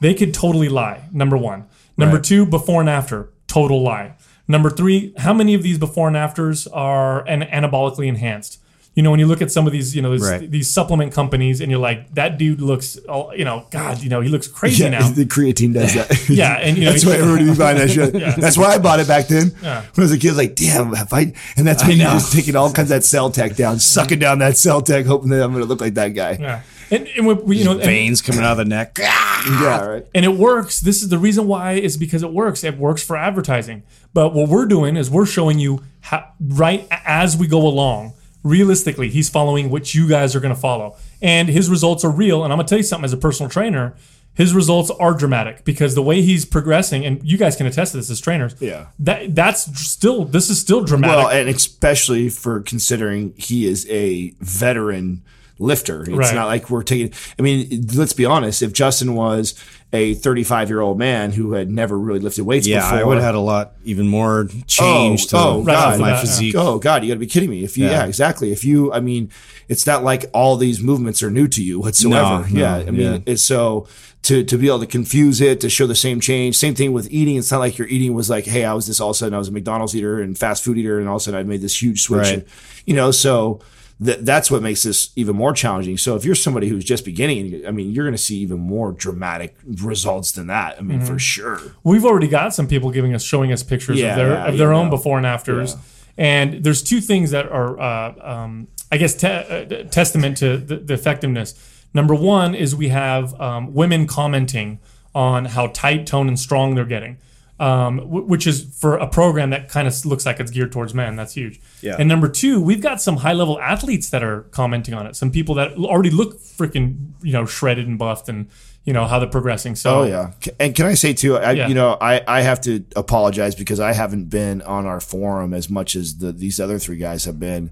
[0.00, 1.08] They could totally lie.
[1.12, 1.66] Number one.
[1.96, 2.24] Number Right.
[2.24, 4.14] two, before and after, total lie.
[4.46, 8.60] Number three, how many of these before and afters are an- anabolically enhanced?
[8.98, 10.50] You know, when you look at some of these, you know, these, Right.
[10.50, 14.20] these supplement companies, and you're like, that dude looks, all, you know, God, you know,
[14.20, 15.08] he looks crazy yeah, now.
[15.08, 16.28] the creatine does that.
[16.28, 18.12] Yeah, and you know, That's why everybody be buying that shit.
[18.40, 19.52] That's why I bought it back then.
[19.62, 19.82] Yeah.
[19.82, 22.56] When I was a kid, like, damn, if I, and that's when you're just taking
[22.56, 25.52] all kinds of that cell tech down, sucking down that cell tech, hoping that I'm
[25.52, 26.36] going to look like that guy.
[26.40, 26.62] yeah.
[26.90, 30.06] And, and we, we, you know, and- veins coming out of the neck Yeah, right.
[30.12, 30.80] and it works.
[30.80, 32.64] This is the reason why is because it works.
[32.64, 33.84] It works for advertising.
[34.12, 38.14] But what we're doing is we're showing you how, right as we go along.
[38.42, 42.44] Realistically, he's following what you guys are going to follow, and his results are real.
[42.44, 43.94] And I'm going to tell you something as a personal trainer,
[44.34, 47.98] his results are dramatic because the way he's progressing, and you guys can attest to
[47.98, 48.54] this as trainers.
[48.60, 48.86] Yeah.
[49.00, 51.16] that that's still this is still dramatic.
[51.16, 55.24] Well, and especially for considering he is a veteran
[55.58, 56.02] lifter.
[56.02, 56.34] It's Right.
[56.34, 57.12] not like we're taking.
[57.38, 58.62] I mean, let's be honest.
[58.62, 59.54] If Justin was
[59.92, 63.14] a 35 year old man who had never really lifted weights Yeah, before, I would
[63.16, 66.20] have had a lot even more change oh, to oh, Right God, my the bat,
[66.20, 66.54] physique.
[66.56, 67.64] Oh God, you got to be kidding me!
[67.64, 67.90] If you, yeah.
[67.92, 68.06] Yeah.
[68.06, 68.52] exactly.
[68.52, 69.30] If you, I mean,
[69.68, 72.46] it's not like all these movements are new to you whatsoever.
[72.48, 73.18] No, yeah, no, I mean, yeah.
[73.26, 73.86] it's so
[74.22, 76.56] to to be able to confuse it to show the same change.
[76.56, 77.36] Same thing with eating.
[77.36, 79.34] It's not like your eating was like, hey, I was this all of a sudden
[79.34, 81.44] I was a McDonald's eater and fast food eater, and all of a sudden I
[81.44, 82.20] made this huge switch.
[82.20, 82.34] Right.
[82.34, 82.44] And,
[82.84, 83.60] you know, so.
[84.00, 85.98] That, that's what makes this even more challenging.
[85.98, 88.92] So if you're somebody who's just beginning, I mean, you're going to see even more
[88.92, 90.78] dramatic results than that.
[90.78, 91.06] I mean, Mm-hmm.
[91.14, 91.60] for sure.
[91.82, 94.56] We've already got some people giving us, showing us pictures Yeah, of their yeah, of
[94.58, 94.90] their own know.
[94.92, 95.74] before and afters.
[96.16, 100.76] And there's two things that are, uh, um, I guess, te- uh, testament to the,
[100.76, 101.54] the effectiveness.
[101.94, 104.78] Number one is we have um, women commenting
[105.14, 107.16] on how tight, tone, and strong they're getting,
[107.60, 110.94] um, w- which is for a program that kind of looks like it's geared towards
[110.94, 111.16] men.
[111.16, 111.60] That's huge.
[111.80, 111.96] Yeah.
[111.98, 115.16] And number two, we've got some high level athletes that are commenting on it.
[115.16, 118.48] Some people that already look freaking, you know, shredded and buffed, and
[118.84, 119.74] you know how they're progressing.
[119.74, 121.36] So Oh yeah, and can I say too?
[121.36, 121.68] I, Yeah.
[121.68, 125.68] You know, I, I have to apologize because I haven't been on our forum as
[125.68, 127.70] much as the, these other three guys have been,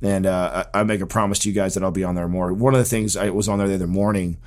[0.00, 2.28] and uh, I, I make a promise to you guys that I'll be on there
[2.28, 2.52] more.
[2.52, 4.38] One of the things I was on there the other morning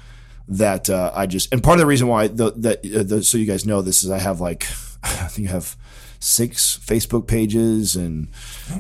[0.49, 3.37] that uh, I just and part of the reason why the, that uh, the, so
[3.37, 4.63] you guys know this is I have like
[5.03, 5.75] I think I have
[6.19, 8.27] six Facebook pages and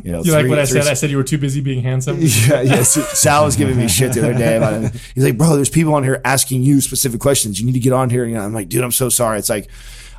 [0.03, 0.87] you know You like three- what I said?
[0.87, 2.17] I said you were too busy being handsome.
[2.19, 2.93] yeah, yes.
[3.19, 4.93] Sal was giving me shit the other day about it.
[5.13, 7.59] He's like, bro, there's people on here asking you specific questions.
[7.59, 8.23] You need to get on here.
[8.23, 9.37] And I'm like, dude, I'm so sorry.
[9.37, 9.69] It's like,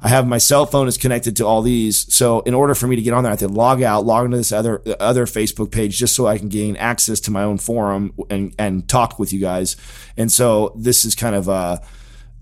[0.00, 2.12] I have my cell phone is connected to all these.
[2.14, 4.26] So in order for me to get on there, I have to log out, log
[4.26, 7.58] into this other other Facebook page just so I can gain access to my own
[7.58, 9.76] forum and and talk with you guys.
[10.16, 11.78] And so this is kind of uh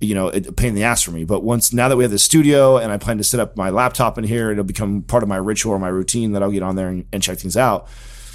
[0.01, 1.25] you know, a pain in the ass for me.
[1.25, 3.71] But once now that we have the studio and I plan to set up my
[3.71, 6.63] laptop in here, it'll become part of my ritual or my routine that I'll get
[6.63, 7.89] on there and, and check things out.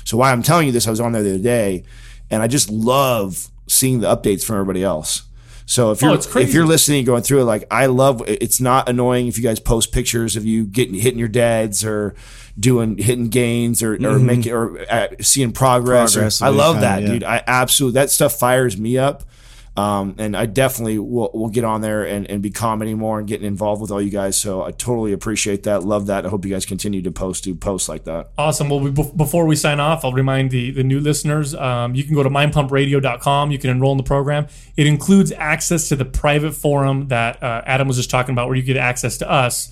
[0.03, 1.83] So why I'm telling you this, I was on there the other day,
[2.31, 5.23] and I just love seeing the updates from everybody else.
[5.71, 6.49] So if you're Oh, it's crazy.
[6.49, 9.43] if you're listening and going through it, like I love, it's not annoying if you
[9.43, 12.13] guys post pictures of you getting hitting your dads or
[12.59, 16.15] doing hitting gains or, or making or uh, seeing progress.
[16.15, 17.07] Progress of I love that, yeah.
[17.07, 17.23] dude.
[17.23, 19.23] I absolutely that stuff fires me up.
[19.77, 23.27] Um, and I definitely will, will get on there and, and be commenting more and
[23.27, 24.37] getting involved with all you guys.
[24.37, 25.83] So I totally appreciate that.
[25.83, 26.25] Love that.
[26.25, 28.31] I hope you guys continue to post do posts like that.
[28.37, 28.69] Awesome.
[28.69, 32.15] Well, we, before we sign off, I'll remind the, the new listeners um, you can
[32.15, 33.51] go to mindpumpradio.com.
[33.51, 34.47] You can enroll in the program.
[34.75, 38.57] It includes access to the private forum that uh, Adam was just talking about, where
[38.57, 39.71] you get access to us